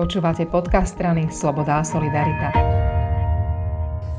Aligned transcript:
Počúvate 0.00 0.48
podcast 0.48 0.96
strany 0.96 1.28
Sloboda 1.28 1.76
a 1.76 1.84
Solidarita. 1.84 2.48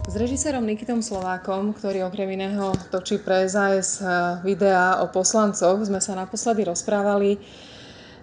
S 0.06 0.14
režisérom 0.14 0.62
Nikitom 0.62 1.02
Slovákom, 1.02 1.74
ktorý 1.74 2.06
okrem 2.06 2.38
iného 2.38 2.70
točí 2.94 3.18
pre 3.18 3.50
SAS 3.50 3.98
videá 4.46 5.02
o 5.02 5.10
poslancoch, 5.10 5.82
sme 5.82 5.98
sa 5.98 6.14
naposledy 6.14 6.70
rozprávali 6.70 7.42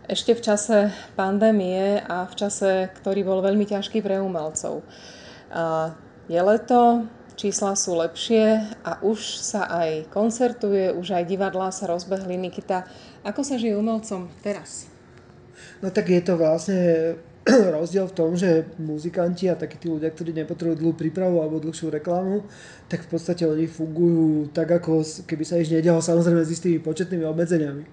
ešte 0.06 0.38
v 0.38 0.44
čase 0.46 0.94
pandémie 1.18 1.98
a 1.98 2.30
v 2.30 2.34
čase, 2.38 2.94
ktorý 3.02 3.26
bol 3.26 3.42
veľmi 3.42 3.66
ťažký 3.66 4.06
pre 4.06 4.22
umelcov. 4.22 4.86
Je 6.30 6.38
leto, 6.38 7.10
čísla 7.34 7.74
sú 7.74 7.98
lepšie 7.98 8.70
a 8.86 9.02
už 9.02 9.18
sa 9.34 9.66
aj 9.66 10.14
koncertuje, 10.14 10.94
už 10.94 11.10
aj 11.10 11.26
divadlá 11.26 11.74
sa 11.74 11.90
rozbehli. 11.90 12.38
Nikita, 12.38 12.86
ako 13.26 13.42
sa 13.42 13.58
žije 13.58 13.74
umelcom 13.74 14.30
teraz? 14.46 14.86
No 15.82 15.90
tak 15.90 16.06
je 16.06 16.22
to 16.22 16.38
vlastne 16.38 17.18
rozdiel 17.76 18.06
v 18.08 18.16
tom, 18.16 18.36
že 18.36 18.68
muzikanti 18.76 19.48
a 19.48 19.56
takí 19.56 19.80
tí 19.80 19.88
ľudia, 19.88 20.12
ktorí 20.12 20.36
nepotrebujú 20.36 20.76
dlhú 20.76 20.92
prípravu 20.92 21.40
alebo 21.40 21.62
dlhšiu 21.62 21.88
reklamu, 21.88 22.44
tak 22.92 23.08
v 23.08 23.08
podstate 23.08 23.48
oni 23.48 23.64
fungujú 23.64 24.52
tak, 24.52 24.68
ako 24.68 25.00
keby 25.24 25.44
sa 25.48 25.56
nič 25.56 25.72
nedialo, 25.72 26.04
samozrejme 26.04 26.44
s 26.44 26.52
istými 26.52 26.78
početnými 26.84 27.24
obmedzeniami. 27.24 27.84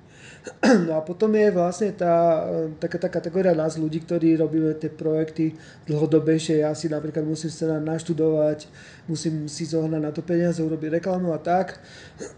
No 0.86 0.98
a 0.98 1.02
potom 1.02 1.34
je 1.34 1.49
vlastne 1.49 1.90
tá, 1.90 2.46
taká 2.77 3.02
tá 3.02 3.10
kategória 3.10 3.58
nás 3.58 3.82
ľudí, 3.82 4.05
ktorí 4.05 4.38
robíme 4.38 4.77
tie 4.77 4.94
projekty 4.94 5.58
dlhodobejšie. 5.90 6.62
Ja 6.62 6.77
si 6.77 6.85
napríklad 6.85 7.26
musím 7.26 7.49
scenár 7.49 7.82
naštudovať, 7.82 8.70
musím 9.10 9.49
si 9.49 9.66
zohnať 9.66 10.02
na 10.02 10.12
to 10.13 10.22
peniaze, 10.22 10.62
urobiť 10.62 11.02
reklamu 11.02 11.34
a 11.34 11.41
tak, 11.41 11.82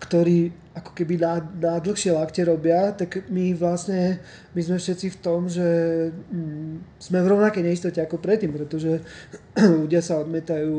ktorí 0.07 0.55
ako 0.77 0.93
keby 0.93 1.17
na, 1.17 1.41
na 1.57 1.73
dlhšie 1.81 2.13
lakte 2.13 2.45
robia, 2.45 2.93
tak 2.93 3.25
my 3.33 3.57
vlastne, 3.57 4.21
my 4.53 4.61
sme 4.61 4.77
všetci 4.77 5.17
v 5.17 5.21
tom, 5.25 5.49
že 5.49 5.65
mm, 6.13 7.01
sme 7.01 7.25
v 7.25 7.31
rovnakej 7.33 7.65
neistote 7.65 7.97
ako 7.97 8.21
predtým, 8.21 8.53
pretože 8.53 9.01
ľudia 9.81 10.05
sa 10.05 10.21
odmetajú 10.21 10.77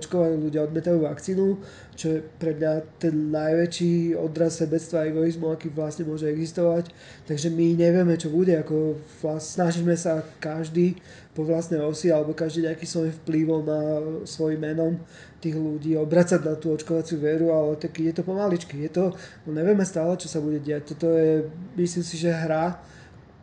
očkovaní, 0.00 0.40
ľudia 0.40 0.64
odmetajú 0.64 1.04
vakcínu, 1.04 1.46
čo 1.92 2.06
je 2.16 2.18
pre 2.40 2.56
mňa 2.56 2.72
ten 2.96 3.14
najväčší 3.28 4.16
odraz 4.16 4.64
sebectva 4.64 5.04
a 5.04 5.08
egoizmu, 5.12 5.52
aký 5.52 5.68
vlastne 5.68 6.08
môže 6.08 6.30
existovať. 6.30 6.88
Takže 7.28 7.52
my 7.52 7.76
nevieme, 7.76 8.14
čo 8.16 8.32
bude, 8.32 8.56
ako 8.56 8.96
vlastne 9.20 9.60
snažíme 9.60 9.98
sa 9.98 10.22
každý 10.38 10.94
po 11.34 11.42
vlastnej 11.46 11.78
osi 11.78 12.10
alebo 12.10 12.34
každý 12.34 12.66
nejaký 12.66 12.86
svojím 12.86 13.14
vplyvom 13.22 13.64
a 13.70 13.80
svojim 14.26 14.58
menom 14.58 14.98
tých 15.38 15.54
ľudí 15.54 15.94
obracať 15.94 16.42
na 16.42 16.58
tú 16.58 16.74
očkovaciu 16.74 17.22
veru, 17.22 17.54
ale 17.54 17.78
tak 17.78 17.94
je 17.94 18.10
to 18.10 18.26
pomaličky. 18.26 18.82
Je 18.82 18.90
to, 18.90 19.14
no 19.46 19.50
nevieme 19.54 19.84
stále, 19.84 20.14
čo 20.20 20.26
sa 20.30 20.42
bude 20.42 20.58
diať. 20.62 20.94
Toto 20.94 21.12
je, 21.12 21.46
myslím 21.78 22.04
si, 22.04 22.16
že 22.18 22.34
hra, 22.34 22.78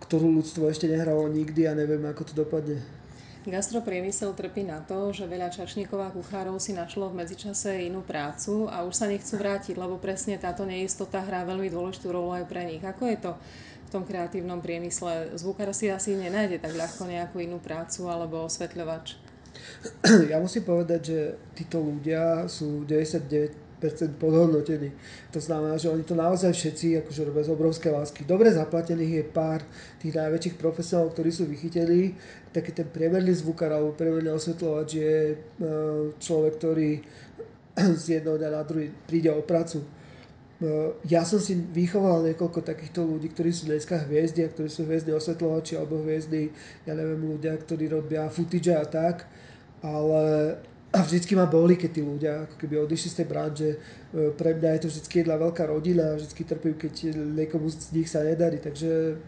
ktorú 0.06 0.30
ľudstvo 0.42 0.70
ešte 0.70 0.86
nehralo 0.86 1.26
nikdy 1.32 1.66
a 1.66 1.78
nevieme, 1.78 2.12
ako 2.12 2.24
to 2.30 2.34
dopadne. 2.36 2.84
Gastropriemysel 3.46 4.34
trpí 4.34 4.66
na 4.66 4.82
to, 4.82 5.14
že 5.14 5.30
veľa 5.30 5.54
čašníkov 5.54 6.02
a 6.02 6.10
kuchárov 6.10 6.58
si 6.58 6.74
našlo 6.74 7.14
v 7.14 7.22
medzičase 7.22 7.86
inú 7.86 8.02
prácu 8.02 8.66
a 8.66 8.82
už 8.82 8.98
sa 8.98 9.06
nechcú 9.06 9.38
vrátiť, 9.38 9.78
lebo 9.78 10.02
presne 10.02 10.42
táto 10.42 10.66
neistota 10.66 11.22
hrá 11.22 11.46
veľmi 11.46 11.70
dôležitú 11.70 12.10
rolu 12.10 12.34
aj 12.34 12.50
pre 12.50 12.66
nich. 12.66 12.82
Ako 12.82 13.06
je 13.06 13.18
to 13.22 13.38
v 13.86 13.90
tom 13.94 14.02
kreatívnom 14.02 14.66
priemysle. 14.66 15.38
Zvukár 15.38 15.70
si 15.78 15.94
asi 15.94 16.18
nenájde 16.18 16.58
tak 16.58 16.74
ľahko 16.74 17.06
nejakú 17.06 17.38
inú 17.38 17.62
prácu 17.62 18.10
alebo 18.10 18.50
osvetľovač. 18.50 19.14
Ja 20.34 20.42
musím 20.42 20.66
povedať, 20.66 21.02
že 21.06 21.20
títo 21.54 21.86
ľudia 21.86 22.50
sú 22.50 22.82
99% 22.90 23.65
podhodnotení. 24.18 24.92
To 25.32 25.40
znamená, 25.40 25.78
že 25.78 25.90
oni 25.90 26.04
to 26.08 26.16
naozaj 26.16 26.54
všetci 26.54 27.06
akože 27.06 27.22
robia 27.26 27.44
z 27.44 27.54
obrovské 27.54 27.88
lásky. 27.92 28.26
Dobre 28.26 28.50
zaplatených 28.50 29.14
je 29.22 29.24
pár 29.30 29.62
tých 30.02 30.16
najväčších 30.16 30.56
profesionálov, 30.56 31.14
ktorí 31.14 31.30
sú 31.30 31.44
vychytení. 31.46 32.16
Taký 32.50 32.72
ten 32.72 32.88
priemerný 32.88 33.36
zvukár 33.36 33.76
alebo 33.76 33.94
priemerný 33.94 34.34
osvetľovač 34.34 34.90
je 34.96 35.16
e, 35.32 35.36
človek, 36.18 36.54
ktorý 36.58 36.92
z 38.02 38.06
jedného 38.20 38.40
dňa 38.40 38.50
na 38.50 38.64
druhý 38.64 38.88
príde 39.06 39.30
o 39.30 39.44
prácu 39.44 39.84
No, 40.56 40.96
ja 41.04 41.28
som 41.28 41.44
si 41.44 41.52
vychoval 41.52 42.24
niekoľko 42.32 42.64
takýchto 42.64 43.04
ľudí, 43.04 43.28
ktorí 43.36 43.52
sú 43.52 43.68
dneska 43.68 44.08
hviezdy 44.08 44.48
a 44.48 44.52
ktorí 44.52 44.72
sú 44.72 44.88
hviezdni 44.88 45.12
osvetľovači 45.12 45.76
alebo 45.76 46.00
hviezdni, 46.00 46.48
ja 46.88 46.96
neviem, 46.96 47.20
ľudia, 47.28 47.60
ktorí 47.60 47.92
robia 47.92 48.32
footage 48.32 48.72
a 48.72 48.88
tak, 48.88 49.28
ale 49.84 50.56
a 50.96 51.04
vždycky 51.04 51.36
ma 51.36 51.44
boli, 51.44 51.76
keď 51.76 51.92
tí 51.92 52.02
ľudia 52.02 52.48
ako 52.48 52.56
keby 52.56 52.76
odišli 52.88 53.10
z 53.12 53.18
tej 53.20 53.28
branže. 53.28 53.70
E, 53.76 53.78
pre 54.32 54.56
mňa 54.56 54.70
je 54.76 54.82
to 54.88 54.92
vždycky 54.96 55.14
jedna 55.20 55.36
veľká 55.36 55.64
rodina 55.68 56.16
a 56.16 56.18
vždycky 56.18 56.48
trpím, 56.48 56.80
keď 56.80 57.12
niekomu 57.36 57.68
z 57.68 57.92
nich 57.92 58.08
sa 58.08 58.24
nedarí, 58.24 58.64
takže 58.64 59.20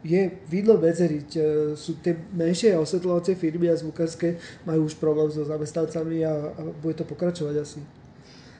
je 0.00 0.22
vidno 0.48 0.80
medzeriť. 0.80 1.30
E, 1.36 1.40
sú 1.76 2.00
tie 2.00 2.16
menšie 2.32 2.72
osvetľovacie 2.80 3.36
firmy 3.36 3.68
a 3.68 3.76
zvukárske 3.76 4.40
majú 4.64 4.88
už 4.88 4.96
problém 4.96 5.28
so 5.28 5.44
zamestnancami 5.44 6.24
a, 6.24 6.56
a 6.56 6.60
bude 6.80 6.96
to 6.96 7.04
pokračovať 7.04 7.54
asi. 7.60 7.80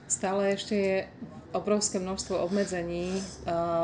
Stále 0.08 0.52
ešte 0.52 0.76
je 0.76 0.96
obrovské 1.52 1.96
množstvo 1.96 2.44
obmedzení, 2.44 3.24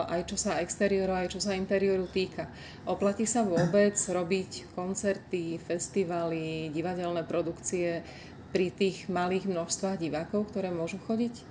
aj 0.09 0.29
čo 0.29 0.37
sa 0.37 0.61
exteriéru, 0.61 1.17
aj 1.17 1.33
čo 1.33 1.41
sa 1.41 1.57
interiéru 1.57 2.05
týka. 2.05 2.49
Oplatí 2.85 3.25
sa 3.25 3.41
vôbec 3.41 3.97
robiť 3.97 4.77
koncerty, 4.77 5.57
festivaly, 5.57 6.69
divadelné 6.77 7.25
produkcie 7.25 8.05
pri 8.55 8.71
tých 8.71 9.11
malých 9.11 9.51
množstvách 9.51 9.99
divákov, 9.99 10.55
ktoré 10.55 10.71
môžu 10.71 11.03
chodiť? 11.03 11.43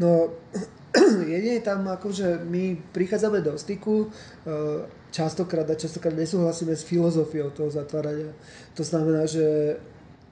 No, 0.00 0.32
jedine 1.28 1.60
tam 1.60 1.84
akože 1.84 2.40
my 2.48 2.80
prichádzame 2.96 3.44
do 3.44 3.60
styku, 3.60 4.08
e, 4.08 4.08
častokrát 5.12 5.68
a 5.68 5.76
častokrát 5.76 6.16
nesúhlasíme 6.16 6.72
s 6.72 6.88
filozofiou 6.88 7.52
toho 7.52 7.68
zatvárania. 7.68 8.32
To 8.72 8.80
znamená, 8.80 9.28
že 9.28 9.76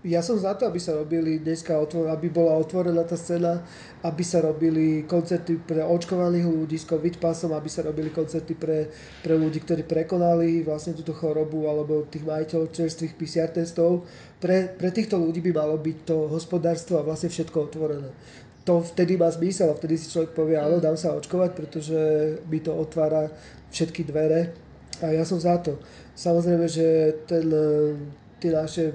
ja 0.05 0.21
som 0.21 0.37
za 0.37 0.53
to, 0.53 0.69
aby 0.69 0.77
sa 0.77 0.93
robili 0.93 1.41
dneska, 1.41 1.81
aby 1.81 2.29
bola 2.29 2.61
otvorená 2.61 3.09
tá 3.09 3.17
scéna, 3.17 3.65
aby 4.05 4.21
sa 4.21 4.45
robili 4.45 5.09
koncerty 5.09 5.57
pre 5.65 5.81
očkovaných 5.81 6.45
ľudí 6.45 6.77
s 6.77 6.85
covid 6.85 7.17
pasom, 7.17 7.57
aby 7.57 7.73
sa 7.73 7.89
robili 7.89 8.13
koncerty 8.13 8.53
pre, 8.53 8.93
pre 9.25 9.33
ľudí, 9.33 9.65
ktorí 9.65 9.89
prekonali 9.89 10.61
vlastne 10.61 10.93
túto 10.93 11.17
chorobu 11.17 11.73
alebo 11.73 12.05
tých 12.05 12.21
majiteľov 12.21 12.77
čerstvých 12.77 13.17
PCR 13.17 13.49
testov. 13.49 14.05
Pre, 14.45 14.77
pre 14.77 14.93
týchto 14.93 15.17
ľudí 15.17 15.41
by 15.41 15.57
malo 15.57 15.81
byť 15.81 15.99
to 16.05 16.29
hospodárstvo 16.29 17.01
a 17.01 17.07
vlastne 17.09 17.33
všetko 17.33 17.73
otvorené. 17.73 18.13
To 18.69 18.85
vtedy 18.85 19.17
má 19.17 19.33
zmysel 19.33 19.73
a 19.73 19.79
vtedy 19.81 19.97
si 19.97 20.13
človek 20.13 20.37
povie, 20.37 20.61
áno, 20.61 20.85
dám 20.85 21.01
sa 21.01 21.17
očkovať, 21.17 21.51
pretože 21.57 22.01
by 22.45 22.59
to 22.61 22.77
otvára 22.77 23.33
všetky 23.73 24.05
dvere 24.05 24.53
a 25.01 25.17
ja 25.17 25.25
som 25.25 25.41
za 25.41 25.57
to. 25.65 25.81
Samozrejme, 26.13 26.69
že 26.69 26.87
ten, 27.25 27.49
tie 28.37 28.53
naše 28.53 28.93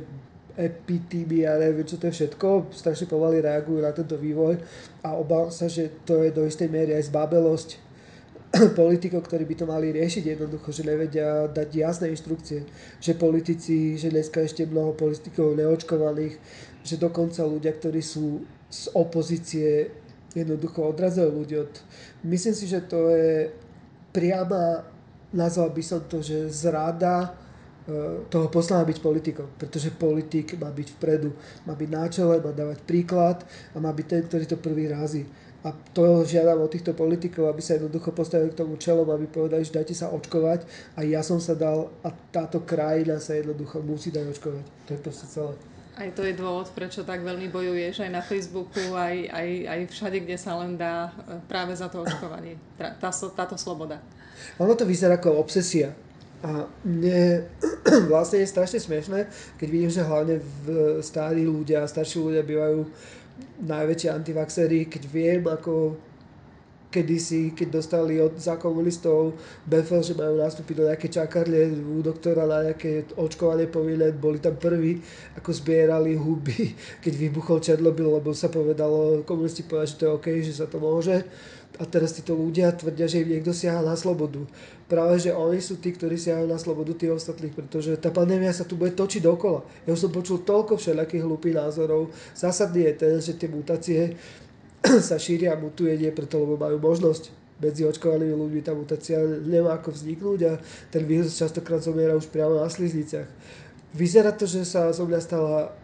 epitými 0.57 1.45
a 1.45 1.57
neviem 1.57 1.85
čo 1.85 2.01
to 2.01 2.09
je 2.09 2.23
všetko, 2.23 2.73
strašne 2.73 3.05
pomaly 3.05 3.43
reagujú 3.43 3.79
na 3.81 3.93
tento 3.93 4.17
vývoj 4.17 4.57
a 5.05 5.15
obávam 5.17 5.53
sa, 5.53 5.69
že 5.69 6.01
to 6.05 6.25
je 6.25 6.33
do 6.33 6.45
istej 6.45 6.69
miery 6.71 6.97
aj 6.97 7.09
zbabelosť 7.09 7.69
politikov, 8.79 9.29
ktorí 9.29 9.45
by 9.45 9.55
to 9.61 9.65
mali 9.69 9.93
riešiť. 9.93 10.23
Jednoducho, 10.25 10.73
že 10.73 10.81
nevedia 10.81 11.45
dať 11.45 11.69
jasné 11.69 12.05
inštrukcie, 12.09 12.65
že 12.97 13.13
politici, 13.13 13.93
že 13.93 14.09
dneska 14.09 14.41
ešte 14.41 14.65
mnoho 14.65 14.97
politikov 14.97 15.53
neočkovaných, 15.53 16.35
že 16.81 16.97
dokonca 16.97 17.45
ľudia, 17.45 17.77
ktorí 17.77 18.01
sú 18.01 18.41
z 18.69 18.89
opozície, 18.97 19.93
jednoducho 20.33 20.81
odrazujú 20.81 21.29
ľudí 21.29 21.55
od... 21.61 21.73
Myslím 22.25 22.53
si, 22.53 22.65
že 22.69 22.85
to 22.85 23.09
je 23.13 23.53
priama, 24.13 24.85
nazval 25.33 25.69
by 25.69 25.83
som 25.85 26.01
to, 26.09 26.21
že 26.21 26.49
zrada 26.49 27.33
toho 28.29 28.47
poslana 28.47 28.85
byť 28.85 28.97
politikom, 29.01 29.47
pretože 29.57 29.93
politik 29.93 30.57
má 30.59 30.69
byť 30.69 30.87
vpredu, 30.97 31.33
má 31.65 31.73
byť 31.73 31.89
na 31.89 32.05
čele, 32.07 32.41
má 32.41 32.51
dávať 32.53 32.79
príklad 32.85 33.43
a 33.73 33.77
má 33.77 33.89
byť 33.93 34.05
ten, 34.07 34.21
ktorý 34.25 34.45
to 34.45 34.57
prvý 34.57 34.87
razí. 34.89 35.25
A 35.59 35.75
to 35.91 36.23
žiadam 36.23 36.63
od 36.63 36.71
týchto 36.71 36.95
politikov, 36.95 37.51
aby 37.51 37.59
sa 37.59 37.75
jednoducho 37.75 38.15
postavili 38.15 38.55
k 38.55 38.63
tomu 38.63 38.79
čelom, 38.79 39.03
aby 39.11 39.27
povedali, 39.27 39.67
že 39.67 39.75
dajte 39.75 39.91
sa 39.91 40.07
očkovať 40.07 40.63
a 40.95 41.03
ja 41.03 41.19
som 41.19 41.35
sa 41.43 41.51
dal 41.51 41.91
a 41.99 42.15
táto 42.31 42.63
krajina 42.63 43.19
sa 43.19 43.35
jednoducho 43.35 43.83
musí 43.83 44.07
dať 44.07 44.25
očkovať. 44.31 44.63
To 44.87 44.89
je 44.95 44.99
proste 45.03 45.27
celé. 45.27 45.53
Aj 45.99 46.07
to 46.15 46.23
je 46.23 46.31
dôvod, 46.31 46.71
prečo 46.71 47.03
tak 47.03 47.27
veľmi 47.27 47.51
bojuješ 47.51 48.07
aj 48.07 48.11
na 48.15 48.23
Facebooku, 48.23 48.95
aj, 48.95 49.35
aj, 49.35 49.49
aj 49.67 49.79
všade, 49.91 50.17
kde 50.23 50.37
sa 50.39 50.55
len 50.63 50.79
dá 50.79 51.11
e, 51.11 51.43
práve 51.43 51.75
za 51.75 51.91
to 51.91 52.07
očkovanie. 52.07 52.55
Tá, 52.79 53.11
táto 53.11 53.59
sloboda. 53.59 53.99
Ono 54.63 54.71
to 54.79 54.87
vyzerá 54.87 55.19
ako 55.19 55.43
obsesia 55.43 55.91
a 56.39 56.67
mne 56.87 57.43
vlastne 58.11 58.39
je 58.39 58.47
strašne 58.47 58.79
smiešné, 58.79 59.27
keď 59.59 59.67
vidím, 59.67 59.91
že 59.91 60.07
hlavne 60.07 60.39
v 60.39 60.65
starí 61.03 61.43
ľudia, 61.43 61.83
starší 61.83 62.19
ľudia 62.19 62.43
bývajú 62.47 62.79
najväčšie 63.59 64.09
antivaxery, 64.11 64.87
keď 64.87 65.03
viem, 65.07 65.43
ako 65.47 65.99
kedysi, 66.89 67.53
keď 67.53 67.67
dostali 67.69 68.17
od 68.17 68.33
za 68.41 68.57
komunistov 68.57 69.37
BFL, 69.69 70.01
že 70.01 70.17
majú 70.17 70.41
nastúpiť 70.41 70.75
do 70.75 70.87
nejaké 70.89 71.07
čakarne 71.07 71.69
u 71.85 72.01
doktora 72.01 72.49
na 72.49 72.65
nejaké 72.65 73.13
očkovanie 73.13 73.69
povinné, 73.69 74.09
boli 74.09 74.41
tam 74.41 74.57
prví, 74.57 74.97
ako 75.37 75.49
zbierali 75.53 76.17
huby, 76.17 76.73
keď 77.03 77.13
vybuchol 77.13 77.61
Černobyl, 77.61 78.17
lebo 78.17 78.33
sa 78.33 78.49
povedalo, 78.49 79.21
komunisti 79.21 79.61
povedali, 79.61 79.91
že 79.93 79.97
to 80.01 80.05
je 80.05 80.15
OK, 80.17 80.27
že 80.41 80.53
sa 80.57 80.65
to 80.65 80.81
môže 80.81 81.21
a 81.77 81.83
teraz 81.85 82.17
títo 82.17 82.33
ľudia 82.33 82.73
tvrdia, 82.73 83.05
že 83.05 83.21
niekto 83.21 83.53
siaha 83.53 83.85
na 83.85 83.93
slobodu. 83.93 84.41
Práve, 84.89 85.21
že 85.21 85.31
oni 85.31 85.61
sú 85.61 85.77
tí, 85.77 85.93
ktorí 85.93 86.17
siahajú 86.17 86.49
na 86.49 86.57
slobodu 86.57 86.97
tých 86.97 87.13
ostatných, 87.13 87.53
pretože 87.53 87.93
tá 88.01 88.09
pandémia 88.09 88.49
sa 88.49 88.65
tu 88.65 88.73
bude 88.73 88.97
točiť 88.97 89.21
dokola. 89.21 89.61
Ja 89.85 89.93
už 89.93 90.09
som 90.09 90.11
počul 90.11 90.41
toľko 90.41 90.81
všelijakých 90.81 91.23
hlupých 91.23 91.55
názorov. 91.61 92.09
Zásadný 92.33 92.89
je 92.89 92.93
ten, 92.97 93.13
že 93.21 93.37
tie 93.37 93.47
mutácie 93.47 94.17
sa 95.07 95.15
šíria 95.21 95.53
a 95.53 95.61
mutuje 95.61 95.93
nie 95.93 96.09
preto, 96.09 96.41
lebo 96.41 96.57
majú 96.57 96.81
možnosť 96.81 97.37
medzi 97.59 97.83
očkovanými 97.83 98.33
ľuďmi 98.33 98.61
tá 98.63 98.71
mutácia 98.71 99.19
nemá 99.43 99.75
ako 99.75 99.91
vzniknúť 99.91 100.39
a 100.47 100.53
ten 100.89 101.03
vírus 101.03 101.35
častokrát 101.35 101.83
zomiera 101.83 102.15
už 102.15 102.31
priamo 102.31 102.55
na 102.55 102.71
sliznicach. 102.71 103.27
Vyzerá 103.91 104.31
to, 104.31 104.47
že 104.47 104.63
sa 104.63 104.87
zo 104.95 105.03
mňa 105.03 105.19
stala 105.19 105.75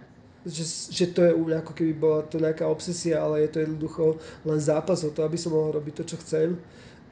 že, 0.45 0.93
že 0.93 1.05
to 1.09 1.25
je 1.25 1.33
u 1.33 1.41
mňa 1.45 1.65
ako 1.65 1.73
keby 1.73 1.93
bola 1.97 2.21
to 2.25 2.37
nejaká 2.37 2.69
obsesia, 2.69 3.19
ale 3.19 3.45
je 3.45 3.49
to 3.49 3.59
jednoducho 3.65 4.21
len 4.45 4.59
zápas 4.61 5.01
o 5.01 5.09
to, 5.09 5.25
aby 5.25 5.37
som 5.37 5.51
mohol 5.51 5.75
robiť 5.81 5.93
to, 6.01 6.03
čo 6.15 6.17
chcem 6.21 6.55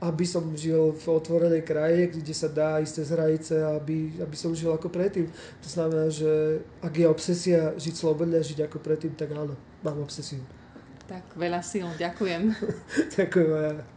aby 0.03 0.27
som 0.27 0.43
žil 0.59 0.91
v 0.91 1.05
otvorenej 1.07 1.63
krajine, 1.63 2.11
kde 2.11 2.35
sa 2.35 2.51
dá 2.51 2.83
ísť 2.83 2.93
cez 2.99 3.07
hranice, 3.15 3.55
aby, 3.63 4.19
aby 4.19 4.35
som 4.35 4.51
žil 4.51 4.75
ako 4.75 4.91
predtým. 4.91 5.31
To 5.63 5.69
znamená, 5.71 6.11
že 6.11 6.59
ak 6.83 6.91
je 6.91 7.07
obsesia 7.07 7.71
žiť 7.79 7.95
slobodne 7.95 8.35
a 8.35 8.43
žiť 8.43 8.67
ako 8.67 8.83
predtým, 8.83 9.15
tak 9.15 9.31
áno, 9.31 9.55
mám 9.79 10.03
obsesiu. 10.03 10.43
Tak 11.07 11.39
veľa 11.39 11.63
síl, 11.63 11.87
ďakujem. 11.95 12.51
ďakujem 13.15 13.49
aj 13.55 13.63
ja. 13.63 13.92